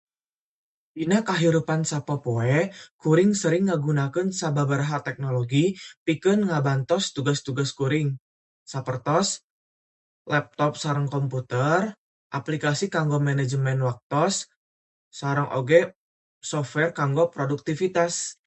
Dina 0.97 1.19
kahirupan 1.29 1.81
sapopoe 1.91 2.61
kuring 3.01 3.31
sering 3.41 3.63
ngagunakeun 3.69 4.29
sababaraha 4.41 4.97
teknologi 5.07 5.65
pikeun 6.05 6.41
ngabantos 6.49 7.03
tugas-tugas 7.15 7.69
kuring, 7.79 8.09
sapertos 8.71 9.27
laptop 10.33 10.73
sareng 10.83 11.07
komputer, 11.15 11.79
aplikasi 12.39 12.85
kanggo 12.95 13.17
manajemen 13.27 13.79
waktos 13.87 14.35
sareng 15.19 15.47
oge 15.59 15.81
software 16.51 16.91
kanggo 16.99 17.23
produktivitas. 17.35 18.35